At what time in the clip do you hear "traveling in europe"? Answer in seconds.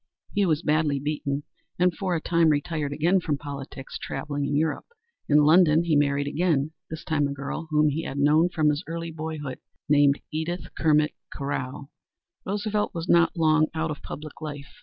4.01-4.87